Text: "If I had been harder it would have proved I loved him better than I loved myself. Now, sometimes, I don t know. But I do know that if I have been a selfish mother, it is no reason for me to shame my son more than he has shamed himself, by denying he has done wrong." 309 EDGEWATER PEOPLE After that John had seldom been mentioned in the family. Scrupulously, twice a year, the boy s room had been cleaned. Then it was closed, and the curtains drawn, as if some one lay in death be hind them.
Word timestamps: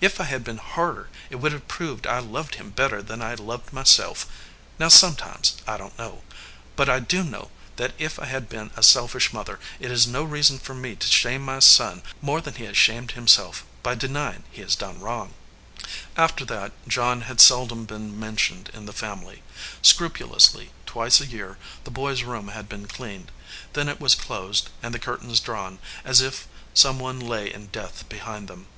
"If 0.00 0.22
I 0.22 0.24
had 0.24 0.42
been 0.42 0.56
harder 0.56 1.10
it 1.28 1.36
would 1.36 1.52
have 1.52 1.68
proved 1.68 2.06
I 2.06 2.18
loved 2.18 2.54
him 2.54 2.70
better 2.70 3.02
than 3.02 3.20
I 3.20 3.34
loved 3.34 3.74
myself. 3.74 4.24
Now, 4.78 4.88
sometimes, 4.88 5.56
I 5.66 5.76
don 5.76 5.90
t 5.90 5.96
know. 5.98 6.22
But 6.76 6.88
I 6.88 6.98
do 6.98 7.22
know 7.22 7.50
that 7.76 7.92
if 7.98 8.18
I 8.18 8.24
have 8.24 8.48
been 8.48 8.70
a 8.74 8.82
selfish 8.82 9.34
mother, 9.34 9.60
it 9.78 9.90
is 9.90 10.06
no 10.06 10.22
reason 10.24 10.58
for 10.58 10.72
me 10.74 10.96
to 10.96 11.06
shame 11.06 11.42
my 11.44 11.58
son 11.58 12.02
more 12.22 12.40
than 12.40 12.54
he 12.54 12.64
has 12.64 12.78
shamed 12.78 13.10
himself, 13.10 13.66
by 13.82 13.94
denying 13.94 14.44
he 14.50 14.62
has 14.62 14.76
done 14.76 14.98
wrong." 14.98 15.34
309 15.76 15.84
EDGEWATER 15.84 15.96
PEOPLE 15.98 16.24
After 16.24 16.44
that 16.46 16.72
John 16.88 17.20
had 17.28 17.40
seldom 17.42 17.84
been 17.84 18.18
mentioned 18.18 18.70
in 18.72 18.86
the 18.86 18.94
family. 18.94 19.42
Scrupulously, 19.82 20.70
twice 20.86 21.20
a 21.20 21.26
year, 21.26 21.58
the 21.84 21.90
boy 21.90 22.12
s 22.12 22.22
room 22.22 22.48
had 22.48 22.66
been 22.66 22.86
cleaned. 22.86 23.30
Then 23.74 23.90
it 23.90 24.00
was 24.00 24.14
closed, 24.14 24.70
and 24.82 24.94
the 24.94 24.98
curtains 24.98 25.38
drawn, 25.38 25.78
as 26.02 26.22
if 26.22 26.48
some 26.72 26.98
one 26.98 27.20
lay 27.20 27.52
in 27.52 27.66
death 27.66 28.08
be 28.08 28.16
hind 28.20 28.48
them. 28.48 28.68